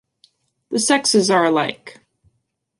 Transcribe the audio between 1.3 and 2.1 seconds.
alike.